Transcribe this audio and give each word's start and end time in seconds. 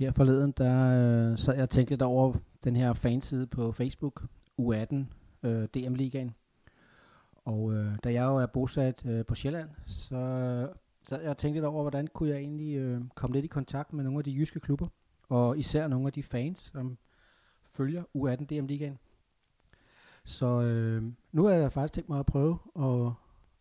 Her 0.00 0.12
forleden, 0.12 0.52
der 0.52 1.30
øh, 1.30 1.38
sad 1.38 1.54
jeg 1.54 1.62
og 1.62 1.70
tænkte 1.70 1.92
lidt 1.92 2.02
over 2.02 2.34
den 2.64 2.76
her 2.76 2.92
fanside 2.92 3.46
på 3.46 3.72
Facebook, 3.72 4.22
U18 4.60 4.94
øh, 5.42 5.68
DM-ligaen. 5.74 6.34
Og 7.44 7.72
øh, 7.72 7.98
da 8.04 8.12
jeg 8.12 8.24
jo 8.24 8.36
er 8.36 8.46
bosat 8.46 9.06
øh, 9.06 9.26
på 9.26 9.34
Sjælland, 9.34 9.68
så 9.86 10.16
øh, 10.16 10.74
sad 11.02 11.20
jeg 11.20 11.30
og 11.30 11.38
tænkte 11.38 11.56
lidt 11.56 11.64
over, 11.64 11.82
hvordan 11.82 12.06
kunne 12.06 12.28
jeg 12.28 12.38
egentlig 12.38 12.76
øh, 12.76 13.00
komme 13.14 13.34
lidt 13.34 13.44
i 13.44 13.48
kontakt 13.48 13.92
med 13.92 14.04
nogle 14.04 14.18
af 14.18 14.24
de 14.24 14.34
jyske 14.34 14.60
klubber, 14.60 14.88
og 15.28 15.58
især 15.58 15.88
nogle 15.88 16.06
af 16.06 16.12
de 16.12 16.22
fans, 16.22 16.58
som 16.58 16.98
følger 17.66 18.02
U18 18.02 18.44
DM-ligaen. 18.44 18.98
Så 20.24 20.62
øh, 20.62 21.02
nu 21.32 21.44
har 21.44 21.52
jeg 21.52 21.72
faktisk 21.72 21.94
tænkt 21.94 22.08
mig 22.08 22.18
at 22.18 22.26
prøve 22.26 22.58
at 22.76 23.12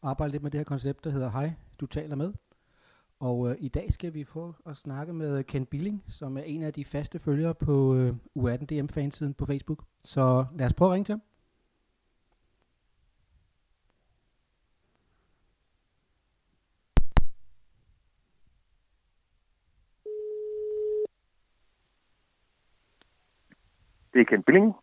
arbejde 0.01 0.31
lidt 0.31 0.43
med 0.43 0.51
det 0.51 0.59
her 0.59 0.65
koncept, 0.65 1.03
der 1.03 1.09
hedder 1.09 1.29
Hej, 1.29 1.53
du 1.79 1.85
taler 1.85 2.15
med. 2.15 2.33
Og 3.20 3.49
øh, 3.49 3.55
i 3.59 3.67
dag 3.67 3.91
skal 3.91 4.13
vi 4.13 4.23
få 4.23 4.55
at 4.65 4.77
snakke 4.77 5.13
med 5.13 5.43
Ken 5.43 5.65
Billing, 5.65 6.04
som 6.07 6.37
er 6.37 6.41
en 6.41 6.64
af 6.64 6.73
de 6.73 6.86
faste 6.86 7.19
følgere 7.19 7.55
på 7.55 7.95
øh, 7.95 8.15
U18 8.39 8.65
DM-fansiden 8.65 9.33
på 9.33 9.45
Facebook. 9.45 9.83
Så 10.04 10.45
lad 10.55 10.65
os 10.65 10.73
prøve 10.73 10.89
at 10.89 10.93
ringe 10.93 11.05
til 11.05 11.14
ham. 11.14 11.21
Det 24.14 24.21
er 24.21 24.25
Ken 24.25 24.43
Billing. 24.43 24.73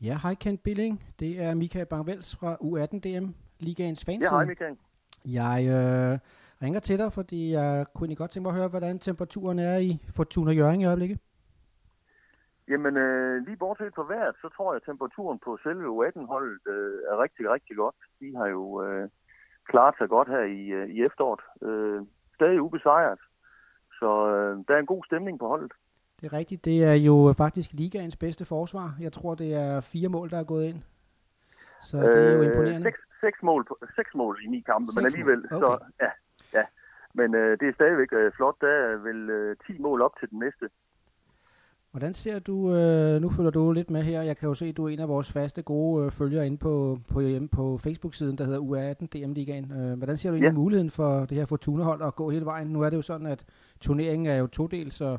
Ja, 0.00 0.18
hej 0.22 0.34
Ken 0.34 0.58
Billing. 0.58 1.02
Det 1.18 1.42
er 1.42 1.54
Michael 1.54 1.86
Bangvels 1.86 2.36
fra 2.36 2.54
U18 2.54 2.98
DM, 2.98 3.30
Ligaens 3.58 4.04
fanside. 4.04 4.34
Ja, 4.34 4.36
hej 4.36 4.44
Michael. 4.44 4.76
Jeg 5.24 5.66
øh, 5.68 6.18
ringer 6.64 6.80
til 6.80 6.98
dig, 6.98 7.12
fordi 7.12 7.52
jeg 7.52 7.86
kunne 7.86 8.04
egentlig 8.04 8.18
godt 8.18 8.30
tænke 8.30 8.44
mig 8.44 8.52
at 8.52 8.60
høre, 8.60 8.68
hvordan 8.68 8.98
temperaturen 8.98 9.58
er 9.58 9.76
i 9.76 9.90
Fortuna 10.16 10.52
Jørgen 10.52 10.80
i 10.80 10.86
øjeblikket. 10.86 11.18
Jamen, 12.68 12.96
øh, 12.96 13.46
lige 13.46 13.56
bortset 13.56 13.94
fra 13.94 14.06
vejret, 14.12 14.34
så 14.42 14.48
tror 14.56 14.72
jeg, 14.72 14.76
at 14.76 14.86
temperaturen 14.86 15.38
på 15.44 15.58
selve 15.62 15.88
U18-holdet 15.96 16.60
øh, 16.74 16.98
er 17.10 17.22
rigtig, 17.22 17.50
rigtig 17.50 17.76
godt. 17.76 17.96
De 18.20 18.36
har 18.36 18.46
jo 18.46 18.82
øh, 18.84 19.08
klaret 19.70 19.94
sig 19.98 20.08
godt 20.08 20.28
her 20.28 20.44
i, 20.60 20.62
øh, 20.78 20.88
i 20.94 21.04
efteråret. 21.04 21.42
Øh, 21.68 22.02
stadig 22.34 22.60
ubesejret. 22.60 23.22
Så 23.98 24.10
øh, 24.34 24.64
der 24.68 24.74
er 24.74 24.78
en 24.78 24.92
god 24.94 25.04
stemning 25.04 25.38
på 25.38 25.48
holdet. 25.48 25.72
Det 26.20 26.26
er 26.32 26.32
rigtigt. 26.38 26.64
Det 26.64 26.84
er 26.84 26.94
jo 26.94 27.34
faktisk 27.36 27.70
ligaens 27.72 28.16
bedste 28.16 28.44
forsvar. 28.44 28.96
Jeg 29.00 29.12
tror, 29.12 29.34
det 29.34 29.54
er 29.54 29.80
fire 29.80 30.08
mål, 30.08 30.30
der 30.30 30.38
er 30.38 30.44
gået 30.44 30.64
ind. 30.64 30.82
Så 31.80 31.96
det 31.96 32.28
er 32.28 32.34
jo 32.34 32.42
imponerende. 32.42 32.86
Seks, 32.86 33.00
seks, 33.20 33.38
mål, 33.42 33.64
på, 33.64 33.78
seks 33.96 34.14
mål 34.14 34.38
i 34.44 34.46
ni 34.46 34.60
kampe, 34.60 34.86
Seks 34.86 34.96
men 34.96 35.06
alligevel, 35.06 35.38
okay. 35.38 35.66
så 35.66 35.78
ja. 36.00 36.10
Men 37.14 37.34
øh, 37.34 37.58
det 37.60 37.68
er 37.68 37.72
stadigvæk 37.74 38.12
øh, 38.12 38.32
flot. 38.36 38.54
Der 38.60 38.66
er 38.68 38.96
vel 38.96 39.30
øh, 39.30 39.56
10 39.66 39.78
mål 39.78 40.02
op 40.02 40.10
til 40.20 40.30
den 40.30 40.38
næste. 40.38 40.68
Hvordan 41.90 42.14
ser 42.14 42.38
du, 42.38 42.74
øh, 42.76 43.22
nu 43.22 43.30
følger 43.30 43.50
du 43.50 43.72
lidt 43.72 43.90
med 43.90 44.02
her, 44.02 44.22
jeg 44.22 44.36
kan 44.36 44.48
jo 44.48 44.54
se, 44.54 44.66
at 44.66 44.76
du 44.76 44.84
er 44.84 44.88
en 44.88 45.00
af 45.00 45.08
vores 45.08 45.32
faste 45.32 45.62
gode 45.62 46.04
øh, 46.04 46.10
følgere 46.10 46.46
inde 46.46 46.58
på, 46.58 46.98
på, 47.12 47.20
hjemme 47.20 47.48
på 47.48 47.78
Facebook-siden, 47.78 48.38
der 48.38 48.44
hedder 48.44 48.60
U18 48.60 49.06
DM-ligaen. 49.06 49.72
Øh, 49.72 49.96
hvordan 49.98 50.16
ser 50.16 50.30
du 50.30 50.34
egentlig 50.34 50.48
Ja. 50.48 50.52
muligheden 50.52 50.90
for 50.90 51.20
det 51.20 51.36
her 51.38 51.44
Fortuna-hold 51.44 52.02
at 52.02 52.14
gå 52.14 52.30
hele 52.30 52.44
vejen? 52.44 52.66
Nu 52.66 52.82
er 52.82 52.90
det 52.90 52.96
jo 52.96 53.02
sådan, 53.02 53.26
at 53.26 53.44
turneringen 53.80 54.26
er 54.26 54.36
jo 54.36 54.46
todel, 54.46 54.92
så 54.92 55.18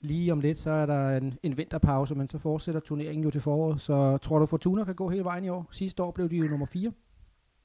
lige 0.00 0.32
om 0.32 0.40
lidt, 0.40 0.58
så 0.58 0.70
er 0.70 0.86
der 0.86 1.16
en, 1.16 1.34
en 1.42 1.56
vinterpause, 1.58 2.14
men 2.14 2.28
så 2.28 2.38
fortsætter 2.38 2.80
turneringen 2.80 3.24
jo 3.24 3.30
til 3.30 3.40
foråret. 3.40 3.80
Så 3.80 4.18
tror 4.18 4.38
du, 4.38 4.46
Fortuna 4.46 4.84
kan 4.84 4.94
gå 4.94 5.08
hele 5.08 5.24
vejen 5.24 5.44
i 5.44 5.48
år? 5.48 5.68
Sidste 5.70 6.02
år 6.02 6.10
blev 6.10 6.28
de 6.30 6.36
jo 6.36 6.48
nummer 6.48 6.66
4. 6.66 6.92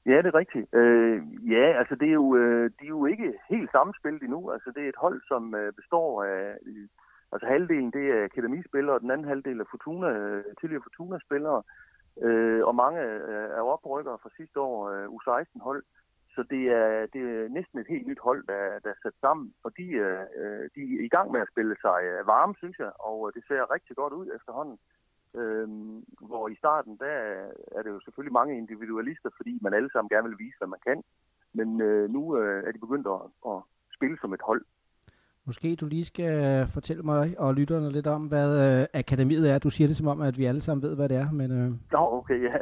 Ja, 0.06 0.16
det 0.22 0.26
er 0.26 0.34
rigtigt. 0.34 0.74
Øh, 0.74 1.22
ja, 1.50 1.78
altså 1.80 1.94
det 1.94 2.08
er 2.08 2.18
jo, 2.22 2.36
øh, 2.36 2.70
de 2.80 2.84
er 2.84 2.94
jo 2.98 3.06
ikke 3.06 3.38
helt 3.50 3.70
sammenspillet 3.70 4.22
endnu. 4.22 4.50
Altså 4.50 4.72
det 4.74 4.84
er 4.84 4.88
et 4.88 5.02
hold, 5.04 5.22
som 5.28 5.54
øh, 5.54 5.72
består 5.72 6.24
af, 6.24 6.58
øh, 6.66 6.88
altså 7.32 7.46
halvdelen 7.46 7.90
det 7.92 8.10
er 8.10 8.24
akademispillere, 8.24 8.94
og 8.96 9.00
den 9.00 9.10
anden 9.10 9.28
halvdel 9.28 9.60
er 9.60 9.64
Fortuna, 9.70 10.08
øh, 10.08 10.44
tidligere 10.60 10.82
Fortuna-spillere, 10.82 11.62
øh, 12.22 12.62
og 12.68 12.74
mange 12.74 13.00
øh, 13.00 13.50
er 13.58 13.62
oprykkere 13.74 14.18
fra 14.22 14.30
sidste 14.36 14.60
år, 14.60 14.90
øh, 14.90 15.06
U16-hold. 15.16 15.84
Så 16.34 16.42
det 16.50 16.62
er, 16.80 17.06
det 17.12 17.22
er 17.22 17.48
næsten 17.48 17.78
et 17.78 17.86
helt 17.88 18.06
nyt 18.06 18.22
hold, 18.28 18.46
der, 18.46 18.78
der 18.84 18.90
er 18.90 19.00
sat 19.02 19.18
sammen, 19.20 19.54
og 19.64 19.76
de, 19.76 19.86
øh, 20.04 20.20
øh 20.40 20.64
de 20.74 20.82
er 20.98 21.04
i 21.04 21.12
gang 21.16 21.32
med 21.32 21.40
at 21.40 21.50
spille 21.52 21.76
sig 21.80 21.98
øh, 22.10 22.26
varme, 22.26 22.54
synes 22.58 22.78
jeg, 22.78 22.92
og 22.98 23.18
øh, 23.26 23.34
det 23.34 23.42
ser 23.48 23.72
rigtig 23.74 23.96
godt 23.96 24.12
ud 24.12 24.26
efterhånden. 24.36 24.78
Øhm, 25.40 26.04
hvor 26.20 26.48
i 26.48 26.54
starten, 26.54 26.96
der 26.96 27.16
er 27.76 27.82
det 27.82 27.90
jo 27.90 28.00
selvfølgelig 28.00 28.32
mange 28.32 28.56
individualister, 28.56 29.30
fordi 29.36 29.58
man 29.62 29.74
alle 29.74 29.90
sammen 29.92 30.08
gerne 30.08 30.28
vil 30.28 30.38
vise, 30.38 30.58
hvad 30.58 30.68
man 30.68 30.82
kan. 30.88 31.02
Men 31.52 31.80
øh, 31.80 32.10
nu 32.10 32.36
øh, 32.38 32.64
er 32.66 32.72
de 32.72 32.78
begyndt 32.78 33.06
at, 33.06 33.20
at 33.50 33.58
spille 33.96 34.16
som 34.20 34.32
et 34.32 34.40
hold. 34.42 34.64
Måske 35.44 35.76
du 35.76 35.86
lige 35.86 36.04
skal 36.04 36.66
fortælle 36.74 37.02
mig 37.02 37.34
og 37.38 37.54
lytterne 37.54 37.90
lidt 37.90 38.06
om, 38.06 38.26
hvad 38.26 38.50
øh, 38.66 38.86
akademiet 38.94 39.50
er. 39.52 39.58
Du 39.58 39.70
siger 39.70 39.88
det 39.88 39.96
som 39.96 40.08
om, 40.08 40.20
at 40.20 40.38
vi 40.38 40.44
alle 40.44 40.60
sammen 40.60 40.82
ved, 40.82 40.96
hvad 40.96 41.08
det 41.08 41.16
er, 41.16 41.30
men 41.30 41.50
øh, 41.58 41.70
Nå, 41.92 42.02
okay, 42.18 42.42
ja. 42.42 42.58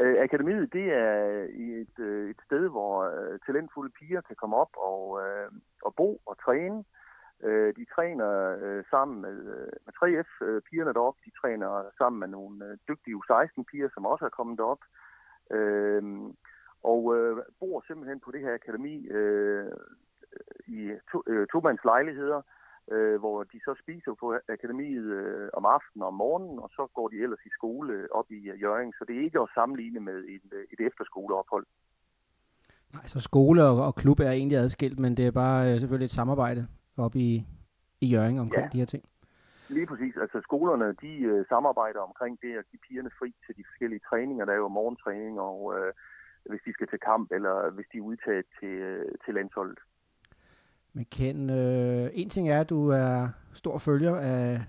Øh, 0.00 0.22
Akademiet, 0.22 0.72
det 0.72 0.86
er 0.92 1.46
et, 1.80 2.04
øh, 2.04 2.30
et 2.30 2.40
sted, 2.46 2.68
hvor 2.68 2.92
øh, 3.04 3.38
talentfulde 3.46 3.92
piger 3.98 4.20
kan 4.20 4.36
komme 4.36 4.56
op 4.56 4.72
og, 4.76 5.20
øh, 5.22 5.50
og 5.82 5.94
bo 5.94 6.20
og 6.26 6.38
træne. 6.44 6.78
Øh, 6.78 6.97
Øh, 7.42 7.76
de 7.76 7.84
træner 7.94 8.56
øh, 8.62 8.84
sammen 8.90 9.20
med, 9.20 9.36
øh, 9.54 9.72
med 9.84 9.92
3F-pigerne 9.98 10.90
øh, 10.90 10.94
deroppe. 10.94 11.20
De 11.24 11.30
træner 11.40 11.84
sammen 11.98 12.20
med 12.20 12.28
nogle 12.28 12.64
øh, 12.66 12.76
dygtige 12.88 13.16
U16-piger, 13.16 13.88
som 13.94 14.06
også 14.06 14.24
er 14.24 14.36
kommet 14.38 14.58
derop. 14.58 14.82
Øh, 15.50 16.02
og 16.82 17.16
øh, 17.16 17.36
bor 17.60 17.84
simpelthen 17.86 18.20
på 18.20 18.30
det 18.30 18.40
her 18.40 18.54
akademi 18.54 19.06
øh, 19.06 19.72
i 20.66 20.90
to, 21.12 21.22
øh, 21.26 21.46
tomands 21.52 21.84
lejligheder, 21.84 22.42
øh, 22.92 23.18
hvor 23.18 23.42
de 23.42 23.60
så 23.64 23.74
spiser 23.82 24.14
på 24.20 24.38
akademiet 24.48 25.04
øh, 25.04 25.48
om 25.52 25.64
aftenen 25.64 26.02
og 26.02 26.08
om 26.08 26.14
morgenen, 26.14 26.58
og 26.58 26.70
så 26.76 26.86
går 26.94 27.08
de 27.08 27.22
ellers 27.22 27.46
i 27.46 27.50
skole 27.58 28.08
op 28.12 28.30
i 28.30 28.50
øh, 28.50 28.62
Jørgen. 28.62 28.92
Så 28.98 29.04
det 29.08 29.16
er 29.16 29.24
ikke 29.24 29.40
at 29.40 29.48
sammenligne 29.54 30.00
med 30.00 30.18
et, 30.34 30.46
et 30.72 30.80
efterskoleophold. 30.86 31.66
nej, 32.94 33.06
så 33.06 33.20
skole 33.20 33.64
og, 33.64 33.86
og 33.86 33.94
klub 33.94 34.20
er 34.20 34.30
egentlig 34.30 34.58
adskilt, 34.58 34.98
men 34.98 35.16
det 35.16 35.26
er 35.26 35.30
bare 35.30 35.72
øh, 35.72 35.80
selvfølgelig 35.80 36.04
et 36.04 36.20
samarbejde 36.20 36.66
op 36.98 37.16
i, 37.16 37.46
i 38.00 38.06
Jørgen 38.06 38.38
omkring 38.38 38.64
Ja. 38.64 38.70
de 38.72 38.78
her 38.78 38.86
ting. 38.86 39.04
Lige 39.68 39.86
præcis. 39.86 40.14
Altså 40.16 40.40
skolerne, 40.40 40.94
de 41.02 41.12
øh, 41.18 41.46
samarbejder 41.48 42.00
omkring 42.00 42.38
det 42.42 42.52
at 42.58 42.64
give 42.70 42.80
pigerne 42.88 43.10
fri 43.18 43.34
til 43.46 43.56
de 43.56 43.64
forskellige 43.68 44.00
træninger. 44.08 44.44
Der 44.44 44.52
er 44.52 44.56
jo 44.56 44.68
morgentræning, 44.68 45.40
og 45.40 45.74
øh, 45.78 45.92
hvis 46.50 46.60
de 46.66 46.72
skal 46.72 46.88
til 46.88 46.98
kamp, 47.00 47.32
eller 47.32 47.70
hvis 47.70 47.86
de 47.92 47.98
er 47.98 48.02
udtaget 48.02 48.44
til, 48.60 48.68
øh, 48.68 49.12
til 49.24 49.34
landsholdet. 49.34 49.78
Men 50.92 51.04
Ken, 51.04 51.50
øh, 51.50 52.10
en 52.12 52.30
ting 52.30 52.50
er, 52.50 52.60
at 52.60 52.70
du 52.70 52.88
er 52.88 53.28
stor 53.54 53.78
følger 53.78 54.16
af, 54.16 54.60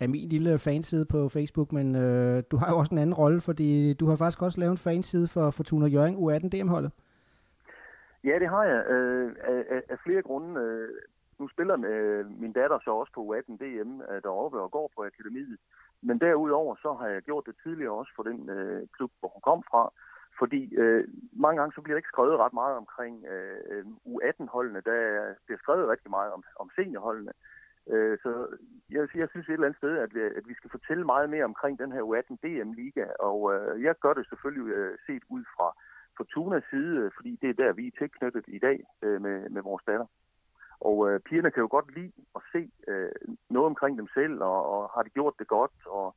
af 0.00 0.08
min 0.08 0.28
lille 0.28 0.58
fanside 0.58 1.06
på 1.06 1.28
Facebook, 1.28 1.72
men 1.72 1.96
øh, 1.96 2.42
du 2.50 2.56
har 2.56 2.70
jo 2.70 2.78
også 2.78 2.94
en 2.94 2.98
anden 2.98 3.14
rolle, 3.14 3.40
fordi 3.40 3.94
du 3.94 4.06
har 4.06 4.16
faktisk 4.16 4.42
også 4.42 4.60
lavet 4.60 4.70
en 4.70 4.76
fanside 4.76 5.28
for 5.28 5.50
Fortuna 5.50 5.86
Jørgen 5.86 6.14
U18 6.16 6.48
DM-holdet. 6.48 6.92
Ja, 8.24 8.38
det 8.38 8.48
har 8.48 8.64
jeg. 8.64 8.86
Øh, 8.86 9.34
af, 9.44 9.64
af, 9.74 9.82
af 9.88 9.98
flere 10.06 10.22
grunde. 10.22 10.60
Øh, 10.60 10.88
nu 11.38 11.48
spiller 11.48 11.76
øh, 11.92 12.40
min 12.42 12.52
datter 12.52 12.78
så 12.84 12.90
også 12.90 13.12
på 13.14 13.20
U18 13.26 13.52
DM 13.62 13.92
øh, 14.10 14.22
deroppe 14.22 14.60
og 14.60 14.70
går 14.70 14.90
på 14.94 15.04
akademiet. 15.04 15.58
Men 16.02 16.20
derudover 16.20 16.74
så 16.82 16.92
har 16.92 17.08
jeg 17.08 17.22
gjort 17.22 17.46
det 17.46 17.56
tidligere 17.62 17.98
også 18.00 18.12
for 18.16 18.22
den 18.22 18.50
øh, 18.50 18.88
klub, 18.96 19.12
hvor 19.20 19.28
hun 19.34 19.42
kom 19.42 19.62
fra. 19.70 19.92
Fordi 20.38 20.74
øh, 20.74 21.04
mange 21.32 21.58
gange 21.60 21.72
så 21.74 21.80
bliver 21.80 21.94
der 21.94 22.02
ikke 22.02 22.14
skrevet 22.14 22.38
ret 22.38 22.52
meget 22.52 22.76
omkring 22.76 23.26
øh, 23.26 23.84
U18-holdene. 24.12 24.80
Der 24.80 25.34
bliver 25.46 25.58
skrevet 25.58 25.88
rigtig 25.88 26.10
meget 26.10 26.32
om, 26.32 26.42
om 26.56 26.70
seniorholdene. 26.76 27.32
Øh, 27.92 28.18
så 28.22 28.30
jeg, 28.90 29.08
jeg 29.14 29.28
synes 29.30 29.48
et 29.48 29.52
eller 29.52 29.66
andet 29.66 29.82
sted, 29.82 29.98
at 29.98 30.14
vi, 30.14 30.20
at 30.20 30.44
vi 30.48 30.54
skal 30.54 30.70
fortælle 30.70 31.04
meget 31.04 31.30
mere 31.30 31.44
omkring 31.44 31.78
den 31.78 31.92
her 31.92 32.02
U18 32.08 32.34
DM-liga. 32.42 33.06
Og 33.18 33.38
øh, 33.54 33.82
jeg 33.82 33.94
gør 34.02 34.14
det 34.14 34.26
selvfølgelig 34.28 34.72
øh, 34.72 34.98
set 35.06 35.22
ud 35.28 35.44
fra 35.56 35.68
Fortunas 36.16 36.64
side, 36.70 37.10
fordi 37.16 37.38
det 37.42 37.50
er 37.50 37.60
der, 37.62 37.72
vi 37.72 37.86
er 37.86 37.98
tilknyttet 37.98 38.44
i 38.48 38.58
dag 38.58 38.78
øh, 39.02 39.22
med, 39.22 39.48
med 39.50 39.62
vores 39.62 39.84
datter. 39.86 40.06
Og 40.80 41.10
øh, 41.10 41.20
pigerne 41.20 41.50
kan 41.50 41.60
jo 41.60 41.68
godt 41.70 41.94
lide 41.96 42.12
at 42.36 42.42
se 42.52 42.70
øh, 42.88 43.10
noget 43.50 43.66
omkring 43.66 43.98
dem 43.98 44.08
selv, 44.14 44.42
og, 44.42 44.60
og 44.72 44.90
har 44.94 45.02
de 45.02 45.10
gjort 45.10 45.34
det 45.38 45.48
godt, 45.48 45.76
og 45.86 46.14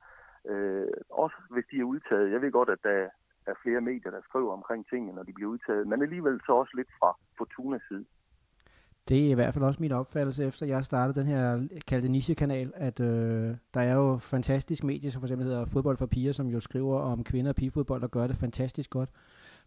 øh, 0.49 0.87
også 1.09 1.35
hvis 1.49 1.65
de 1.71 1.79
er 1.79 1.83
udtaget. 1.83 2.31
Jeg 2.31 2.41
ved 2.41 2.51
godt, 2.51 2.69
at 2.69 2.83
der 2.83 3.07
er 3.45 3.53
flere 3.63 3.81
medier, 3.81 4.11
der 4.11 4.21
skriver 4.29 4.53
omkring 4.53 4.89
tingene, 4.89 5.13
når 5.13 5.23
de 5.23 5.33
bliver 5.33 5.49
udtaget, 5.49 5.87
men 5.87 6.01
alligevel 6.01 6.41
så 6.45 6.51
også 6.51 6.73
lidt 6.75 6.91
fra 6.99 7.17
Fortunas 7.37 7.81
side. 7.87 8.05
Det 9.09 9.25
er 9.25 9.29
i 9.29 9.33
hvert 9.33 9.53
fald 9.53 9.65
også 9.65 9.81
min 9.81 9.91
opfattelse, 9.91 10.45
efter 10.45 10.65
jeg 10.65 10.85
startede 10.85 11.19
den 11.19 11.27
her 11.27 11.67
kaldte 11.87 12.09
niche-kanal, 12.09 12.71
at 12.75 12.99
øh, 12.99 13.55
der 13.73 13.81
er 13.81 13.95
jo 13.95 14.17
fantastisk 14.17 14.83
medie, 14.83 15.11
som 15.11 15.19
for 15.21 15.27
eksempel 15.27 15.47
hedder 15.47 15.65
Fodbold 15.65 15.97
for 15.97 16.05
Piger, 16.05 16.31
som 16.31 16.47
jo 16.47 16.59
skriver 16.59 16.99
om 16.99 17.23
kvinder 17.23 17.51
og 17.51 17.55
pigefodbold 17.55 18.03
og 18.03 18.11
gør 18.11 18.27
det 18.27 18.37
fantastisk 18.37 18.89
godt. 18.89 19.09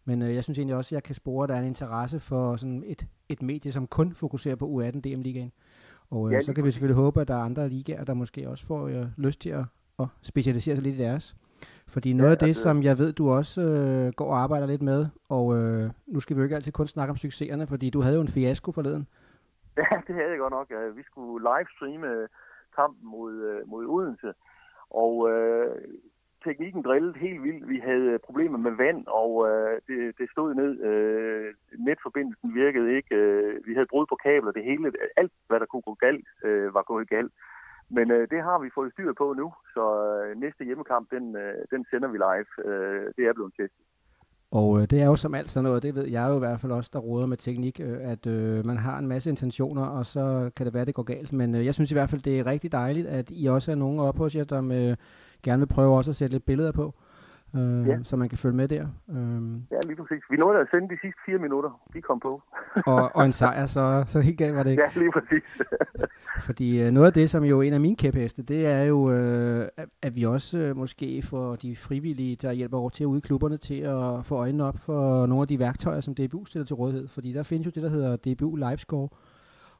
Men 0.04 0.22
øh, 0.22 0.34
jeg 0.34 0.44
synes 0.44 0.58
egentlig 0.58 0.76
også, 0.76 0.88
at 0.88 0.92
jeg 0.96 1.02
kan 1.02 1.14
spore, 1.14 1.42
at 1.44 1.48
der 1.48 1.54
er 1.54 1.58
en 1.60 1.66
interesse 1.66 2.20
for 2.20 2.56
sådan 2.56 2.82
et, 2.86 3.06
et 3.28 3.42
medie, 3.42 3.72
som 3.72 3.86
kun 3.86 4.12
fokuserer 4.12 4.56
på 4.56 4.66
U18 4.66 5.00
DM-ligaen. 5.00 5.52
Og 6.10 6.26
øh, 6.28 6.32
Ja, 6.32 6.40
så 6.40 6.54
kan 6.54 6.64
vi 6.64 6.70
selvfølgelig 6.70 7.02
håbe, 7.04 7.20
at 7.20 7.28
der 7.28 7.34
er 7.34 7.42
andre 7.42 7.68
ligaer, 7.68 8.04
der 8.04 8.14
måske 8.14 8.48
også 8.48 8.66
får 8.66 8.88
øh, 8.88 9.06
lyst 9.16 9.40
til 9.40 9.50
at, 9.50 9.64
at 9.98 10.06
specialisere 10.22 10.74
sig 10.76 10.82
lidt 10.84 10.94
i 10.94 10.98
deres. 10.98 11.36
Fordi 11.86 12.12
noget 12.12 12.28
Ja, 12.28 12.32
af 12.32 12.38
det, 12.38 12.46
altså- 12.46 12.62
som 12.62 12.82
jeg 12.82 12.98
ved, 12.98 13.12
du 13.12 13.30
også 13.30 13.60
øh, 13.62 14.12
går 14.16 14.26
og 14.30 14.38
arbejder 14.38 14.66
lidt 14.66 14.82
med, 14.82 15.06
og 15.28 15.56
øh, 15.58 15.90
nu 16.06 16.20
skal 16.20 16.36
vi 16.36 16.40
jo 16.40 16.44
ikke 16.44 16.56
altid 16.56 16.72
kun 16.72 16.86
snakke 16.86 17.10
om 17.10 17.16
succeserne, 17.16 17.66
fordi 17.66 17.90
du 17.90 18.00
havde 18.00 18.14
jo 18.14 18.20
en 18.20 18.28
fiasko 18.28 18.72
forleden. 18.72 19.06
Ja, 19.76 19.96
det 20.06 20.14
havde 20.14 20.30
jeg 20.30 20.38
godt 20.38 20.50
nok. 20.52 20.70
Øh, 20.70 20.96
Vi 20.96 21.02
skulle 21.02 21.48
livestreame 21.50 22.26
kampen 22.76 23.10
mod, 23.10 23.32
øh, 23.34 23.68
mod 23.68 23.86
Odense. 23.86 24.32
Og 24.90 25.30
øh, 25.30 25.76
teknikken 26.44 26.82
drillede 26.82 27.18
helt 27.18 27.42
vildt. 27.42 27.68
Vi 27.68 27.78
havde 27.78 28.06
øh, 28.12 28.18
problemer 28.26 28.58
med 28.58 28.74
vand, 28.84 29.06
og 29.06 29.30
øh, 29.48 29.80
det, 29.88 30.18
det 30.18 30.26
stod 30.30 30.54
ned. 30.54 30.72
Øh, 30.90 31.54
netforbindelsen 31.88 32.54
virkede 32.54 32.96
ikke. 32.96 33.14
Øh, 33.14 33.66
vi 33.66 33.74
havde 33.74 33.92
brud 33.92 34.06
på 34.08 34.16
kabler. 34.24 34.52
Det 34.52 34.64
hele, 34.64 34.92
alt 35.16 35.32
hvad 35.48 35.60
der 35.60 35.66
kunne 35.66 35.88
gå 35.90 35.94
galt, 35.94 36.26
øh, 36.44 36.74
var 36.74 36.82
gået 36.82 37.08
galt. 37.08 37.32
Men 37.90 38.10
øh, 38.10 38.28
det 38.32 38.42
har 38.42 38.58
vi 38.58 38.68
fået 38.74 38.92
styr 38.92 39.12
på 39.12 39.26
nu, 39.40 39.52
så 39.74 39.84
øh, 40.24 40.40
næste 40.40 40.64
hjemmekamp, 40.64 41.10
den, 41.10 41.36
øh, 41.36 41.54
den 41.70 41.86
sender 41.90 42.08
vi 42.08 42.18
live. 42.26 42.50
Øh, 42.68 43.06
det 43.16 43.24
er 43.26 43.32
blevet 43.32 43.52
testet. 43.60 43.84
Og 44.50 44.80
øh, 44.80 44.86
det 44.90 45.02
er 45.02 45.06
jo 45.06 45.16
som 45.16 45.34
alt 45.34 45.50
sådan 45.50 45.64
noget, 45.64 45.82
det 45.82 45.94
ved 45.94 46.06
jeg 46.06 46.28
jo 46.30 46.36
i 46.36 46.38
hvert 46.38 46.60
fald 46.60 46.72
også, 46.72 46.90
der 46.92 46.98
råder 46.98 47.26
med 47.26 47.36
teknik, 47.36 47.80
øh, 47.80 47.98
at 48.12 48.26
øh, 48.26 48.66
man 48.66 48.76
har 48.76 48.98
en 48.98 49.08
masse 49.08 49.30
intentioner, 49.30 49.86
og 49.86 50.06
så 50.06 50.50
kan 50.56 50.66
det 50.66 50.74
være, 50.74 50.84
det 50.84 50.94
går 50.94 51.02
galt. 51.02 51.32
Men 51.32 51.54
øh, 51.54 51.64
jeg 51.66 51.74
synes 51.74 51.90
i 51.90 51.94
hvert 51.94 52.10
fald, 52.10 52.22
det 52.22 52.38
er 52.38 52.46
rigtig 52.46 52.72
dejligt, 52.72 53.06
at 53.06 53.30
I 53.30 53.46
også 53.46 53.70
er 53.70 53.74
nogen 53.74 53.98
oppe 54.00 54.18
hos 54.18 54.36
jer, 54.36 54.44
der 54.44 54.90
øh, 54.90 54.96
gerne 55.44 55.60
vil 55.60 55.74
prøve 55.74 55.96
også 55.96 56.10
at 56.10 56.16
sætte 56.16 56.34
lidt 56.34 56.46
billeder 56.46 56.72
på 56.72 56.94
øh, 57.56 57.88
ja. 57.88 57.96
så 58.02 58.16
man 58.16 58.28
kan 58.28 58.38
følge 58.38 58.56
med 58.56 58.68
der. 58.68 58.86
Øh. 59.10 59.42
Ja, 59.70 59.80
lige 59.86 59.96
præcis. 59.96 60.22
Vi 60.30 60.36
nåede 60.36 60.60
at 60.60 60.66
sende 60.70 60.88
de 60.88 60.98
sidste 61.02 61.20
fire 61.26 61.38
minutter, 61.38 61.80
de 61.94 62.02
kom 62.02 62.20
på. 62.20 62.42
og, 62.92 63.10
og 63.14 63.24
en 63.24 63.32
sejr, 63.32 63.66
så, 63.66 64.04
så 64.06 64.20
helt 64.20 64.38
galt 64.38 64.56
var 64.56 64.62
det 64.62 64.70
ikke. 64.70 64.82
Ja, 64.82 65.00
lige 65.00 65.12
præcis. 65.12 65.62
Fordi 66.48 66.82
øh, 66.82 66.90
noget 66.90 67.06
af 67.06 67.12
det, 67.12 67.30
som 67.30 67.44
jo 67.44 67.58
er 67.58 67.62
en 67.62 67.72
af 67.72 67.80
mine 67.80 67.96
kæpheste, 67.96 68.42
det 68.42 68.66
er 68.66 68.82
jo, 68.82 69.10
øh, 69.12 69.68
at 70.02 70.16
vi 70.16 70.22
også 70.22 70.58
øh, 70.58 70.76
måske 70.76 71.22
får 71.22 71.56
de 71.56 71.76
frivillige, 71.76 72.36
der 72.36 72.52
hjælper 72.52 72.78
over 72.78 72.90
til 72.90 73.06
ude 73.06 73.18
i 73.18 73.26
klubberne, 73.26 73.56
til 73.56 73.80
at 73.80 74.24
få 74.24 74.34
øjnene 74.34 74.64
op 74.64 74.78
for 74.78 75.26
nogle 75.26 75.42
af 75.42 75.48
de 75.48 75.58
værktøjer, 75.58 76.00
som 76.00 76.14
DBU 76.14 76.44
stiller 76.44 76.66
til 76.66 76.76
rådighed. 76.76 77.08
Fordi 77.08 77.32
der 77.32 77.42
findes 77.42 77.66
jo 77.66 77.70
det, 77.74 77.82
der 77.82 77.88
hedder 77.88 78.16
DBU 78.16 78.56
Livescore. 78.56 79.08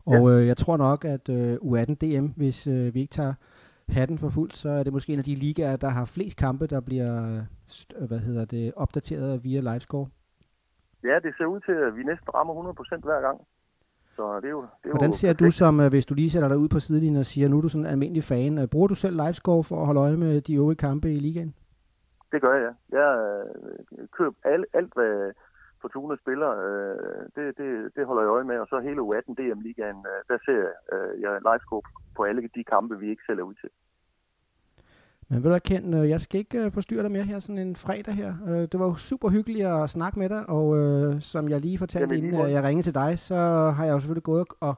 Og 0.06 0.30
ja. 0.30 0.38
øh, 0.38 0.46
jeg 0.46 0.56
tror 0.56 0.76
nok, 0.76 1.04
at 1.04 1.28
øh, 1.28 1.54
U18 1.54 1.94
DM, 1.94 2.26
hvis 2.36 2.66
øh, 2.66 2.94
vi 2.94 3.00
ikke 3.00 3.12
tager 3.12 3.34
hatten 3.88 4.18
for 4.18 4.28
fuldt, 4.28 4.56
så 4.56 4.70
er 4.70 4.82
det 4.82 4.92
måske 4.92 5.12
en 5.12 5.18
af 5.18 5.24
de 5.24 5.34
ligaer, 5.34 5.76
der 5.76 5.88
har 5.88 6.04
flest 6.04 6.38
kampe, 6.38 6.66
der 6.66 6.80
bliver 6.80 7.40
hvad 8.08 8.18
hedder 8.18 8.44
det, 8.44 8.72
opdateret 8.76 9.44
via 9.44 9.60
livescore. 9.60 10.06
Ja, 11.04 11.18
det 11.22 11.34
ser 11.36 11.46
ud 11.46 11.60
til, 11.60 11.72
at 11.72 11.96
vi 11.96 12.02
næsten 12.02 12.28
rammer 12.34 12.54
100% 12.98 13.00
hver 13.04 13.20
gang. 13.20 13.40
Så 14.16 14.40
det 14.40 14.46
er 14.46 14.50
jo, 14.50 14.62
det 14.62 14.88
er 14.88 14.90
Hvordan 14.90 15.12
ser 15.12 15.32
du 15.32 15.50
som, 15.50 15.80
øh, 15.80 15.88
hvis 15.88 16.06
du 16.06 16.14
lige 16.14 16.30
sætter 16.30 16.48
dig 16.48 16.58
ud 16.58 16.68
på 16.68 16.80
sidelinjen 16.80 17.20
og 17.20 17.26
siger, 17.26 17.48
nu 17.48 17.56
er 17.58 17.62
du 17.62 17.68
sådan 17.68 17.84
en 17.84 17.90
almindelig 17.90 18.24
fan, 18.24 18.58
øh, 18.58 18.68
bruger 18.68 18.88
du 18.88 18.94
selv 18.94 19.16
livescore 19.16 19.64
for 19.64 19.80
at 19.80 19.86
holde 19.86 20.00
øje 20.00 20.16
med 20.16 20.40
de 20.40 20.54
øvrige 20.54 20.76
kampe 20.76 21.12
i 21.12 21.18
ligaen? 21.18 21.54
Det 22.32 22.42
gør 22.42 22.54
jeg, 22.54 22.74
ja. 22.92 22.98
Jeg 22.98 23.10
øh, 23.98 24.08
køber 24.12 24.34
alt, 24.44 24.66
alt 24.72 24.92
hvad 24.94 25.32
Fortuna 25.84 26.14
spiller, 26.22 26.50
det, 27.36 27.46
det, 27.58 27.68
det 27.96 28.06
holder 28.08 28.22
jeg 28.22 28.34
øje 28.36 28.48
med, 28.50 28.58
og 28.62 28.66
så 28.66 28.76
hele 28.88 29.00
U18 29.08 29.30
DM-ligaen, 29.38 30.00
der 30.30 30.38
ser 30.46 30.62
jeg 31.24 31.32
livescore 31.48 31.82
på 32.16 32.22
alle 32.28 32.40
de 32.56 32.64
kampe, 32.64 32.98
vi 33.02 33.06
ikke 33.10 33.26
selv 33.28 33.38
er 33.38 33.48
ud 33.50 33.54
til. 33.62 33.70
Men 35.28 35.44
ved 35.44 35.52
du 35.52 35.58
Ken, 35.64 35.94
øh, 35.94 36.08
jeg 36.08 36.20
skal 36.20 36.38
ikke 36.38 36.64
øh, 36.64 36.72
forstyrre 36.72 37.02
dig 37.02 37.10
mere 37.10 37.22
her 37.22 37.38
sådan 37.38 37.58
en 37.58 37.76
fredag 37.76 38.14
her. 38.14 38.34
Øh, 38.48 38.62
det 38.72 38.80
var 38.80 38.94
super 38.94 39.28
hyggeligt 39.28 39.66
at 39.66 39.90
snakke 39.90 40.18
med 40.18 40.28
dig, 40.28 40.48
og 40.48 40.78
øh, 40.78 41.20
som 41.20 41.48
jeg 41.48 41.60
lige 41.60 41.78
fortalte, 41.78 42.14
Jamen, 42.14 42.34
inden 42.34 42.50
jeg 42.50 42.62
ringede 42.64 42.86
til 42.86 42.94
dig, 42.94 43.18
så 43.18 43.34
har 43.76 43.84
jeg 43.84 43.92
jo 43.92 44.00
selvfølgelig 44.00 44.22
gået 44.22 44.46
og 44.60 44.74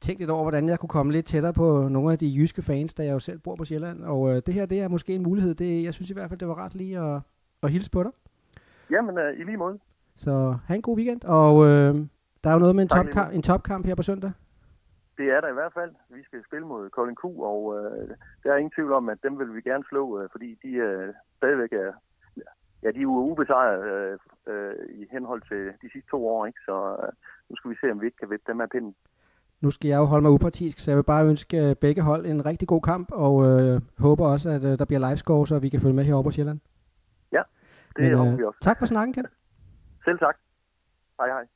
tænkt 0.00 0.20
lidt 0.20 0.30
over, 0.30 0.42
hvordan 0.42 0.68
jeg 0.68 0.78
kunne 0.78 0.88
komme 0.88 1.12
lidt 1.12 1.26
tættere 1.26 1.52
på 1.52 1.88
nogle 1.88 2.12
af 2.12 2.18
de 2.18 2.34
jyske 2.36 2.62
fans, 2.62 2.94
da 2.94 3.04
jeg 3.04 3.12
jo 3.12 3.18
selv 3.18 3.38
bor 3.38 3.56
på 3.56 3.64
Sjælland. 3.64 4.04
Og 4.04 4.30
øh, 4.30 4.42
det 4.46 4.54
her, 4.54 4.66
det 4.66 4.80
er 4.80 4.88
måske 4.88 5.14
en 5.14 5.22
mulighed. 5.22 5.54
Det, 5.54 5.84
jeg 5.84 5.94
synes 5.94 6.10
i 6.10 6.14
hvert 6.14 6.28
fald, 6.28 6.40
det 6.40 6.48
var 6.48 6.64
ret 6.64 6.74
lige 6.74 6.98
at, 6.98 7.20
at 7.62 7.70
hilse 7.70 7.90
på 7.90 8.02
dig. 8.02 8.10
Jamen, 8.90 9.18
øh, 9.18 9.40
i 9.40 9.44
lige 9.44 9.56
måde. 9.56 9.78
Så 10.16 10.56
have 10.66 10.76
en 10.76 10.82
god 10.82 10.96
weekend, 10.96 11.24
og 11.24 11.64
øh, 11.66 11.94
der 12.44 12.50
er 12.50 12.54
jo 12.54 12.58
noget 12.58 12.76
med 12.76 12.82
en, 12.82 12.88
topkamp, 12.88 13.34
en 13.34 13.42
topkamp 13.42 13.86
her 13.86 13.94
på 13.94 14.02
søndag. 14.02 14.32
Det 15.18 15.26
er 15.30 15.40
der 15.40 15.48
i 15.48 15.58
hvert 15.58 15.72
fald. 15.72 15.92
Vi 16.08 16.22
skal 16.24 16.44
spille 16.46 16.66
mod 16.66 16.90
Kolding 16.90 17.18
Q, 17.18 17.24
og 17.24 17.60
øh, 17.78 18.08
der 18.42 18.52
er 18.52 18.56
ingen 18.56 18.74
tvivl 18.76 18.92
om, 18.92 19.08
at 19.08 19.18
dem 19.22 19.38
vil 19.38 19.54
vi 19.54 19.60
gerne 19.60 19.84
slå, 19.88 20.20
øh, 20.20 20.28
fordi 20.32 20.58
de 20.62 20.68
øh, 20.68 21.14
stadigvæk 21.36 21.72
er, 21.72 21.92
ja, 22.82 22.90
de 22.90 23.02
er 23.02 23.06
ubesejret 23.06 23.82
øh, 23.92 24.18
øh, 24.46 24.74
i 25.00 25.06
henhold 25.12 25.42
til 25.50 25.62
de 25.82 25.92
sidste 25.92 26.10
to 26.10 26.28
år, 26.28 26.46
ikke? 26.46 26.60
så 26.64 26.96
øh, 27.02 27.12
nu 27.48 27.56
skal 27.56 27.70
vi 27.70 27.76
se, 27.80 27.90
om 27.90 28.00
vi 28.00 28.06
ikke 28.06 28.18
kan 28.18 28.30
vette 28.30 28.44
dem 28.52 28.60
af 28.60 28.70
pinden. 28.70 28.94
Nu 29.60 29.70
skal 29.70 29.88
jeg 29.88 29.98
jo 29.98 30.04
holde 30.04 30.22
mig 30.22 30.30
upartisk, 30.30 30.78
så 30.78 30.90
jeg 30.90 30.96
vil 30.96 31.04
bare 31.14 31.26
ønske 31.26 31.68
øh, 31.68 31.76
begge 31.76 32.02
hold 32.02 32.26
en 32.26 32.46
rigtig 32.46 32.68
god 32.68 32.80
kamp, 32.80 33.08
og 33.12 33.34
øh, 33.46 33.80
håber 33.98 34.26
også, 34.26 34.50
at 34.50 34.64
øh, 34.64 34.78
der 34.78 34.84
bliver 34.84 35.08
livescore, 35.08 35.46
så 35.46 35.58
vi 35.58 35.68
kan 35.68 35.80
følge 35.80 35.94
med 35.94 36.04
herovre 36.04 36.24
på 36.24 36.30
Sjælland. 36.30 36.60
Ja, 37.32 37.42
det 37.96 38.04
Men, 38.04 38.18
håber 38.18 38.36
vi 38.36 38.44
også. 38.44 38.58
Tak 38.62 38.78
for 38.78 38.86
snakken, 38.86 39.14
Ken. 39.14 39.26
Selv 40.04 40.18
tak. 40.18 40.36
Hej 41.20 41.30
hej. 41.30 41.46